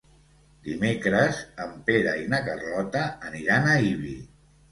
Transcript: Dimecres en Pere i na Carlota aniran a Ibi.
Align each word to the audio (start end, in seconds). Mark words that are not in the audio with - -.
Dimecres 0.67 1.41
en 1.65 1.75
Pere 1.89 2.15
i 2.21 2.25
na 2.33 2.39
Carlota 2.47 3.03
aniran 3.31 3.67
a 3.75 3.79
Ibi. 3.93 4.15